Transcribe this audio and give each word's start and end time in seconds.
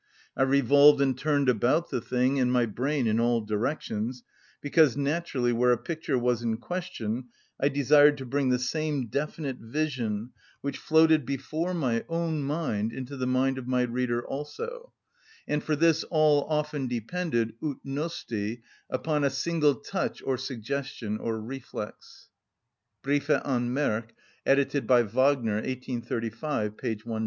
I 0.35 0.41
revolved 0.41 0.99
and 0.99 1.15
turned 1.15 1.47
about 1.47 1.91
the 1.91 2.01
thing 2.01 2.39
and 2.39 2.51
my 2.51 2.65
brain 2.65 3.05
in 3.05 3.19
all 3.19 3.39
directions, 3.39 4.23
because 4.59 4.97
naturally, 4.97 5.53
where 5.53 5.71
a 5.71 5.77
picture 5.77 6.17
was 6.17 6.41
in 6.41 6.57
question, 6.57 7.25
I 7.59 7.69
desired 7.69 8.17
to 8.17 8.25
bring 8.25 8.49
the 8.49 8.57
same 8.57 9.09
definite 9.09 9.57
vision, 9.59 10.31
which 10.61 10.79
floated 10.79 11.23
before 11.23 11.75
my 11.75 12.03
own 12.09 12.41
mind 12.41 12.91
into 12.93 13.15
the 13.15 13.27
mind 13.27 13.59
of 13.59 13.67
my 13.67 13.83
reader 13.83 14.25
also, 14.25 14.91
and 15.47 15.63
for 15.63 15.75
this 15.75 16.03
all 16.05 16.45
often 16.49 16.87
depends, 16.87 17.35
ut 17.61 17.77
nosti, 17.85 18.63
upon 18.89 19.23
a 19.23 19.29
single 19.29 19.75
touch 19.75 20.19
or 20.23 20.35
suggestion 20.35 21.19
or 21.19 21.39
reflex" 21.39 22.29
(Briefe 23.03 23.29
an 23.29 23.69
Merck, 23.69 24.13
edited 24.47 24.87
by 24.87 25.03
Wagner, 25.03 25.57
1835, 25.57 26.75
p. 26.77 26.87
193). 26.87 27.19